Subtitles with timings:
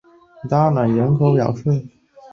[0.49, 1.87] 特讷伊人口变化图示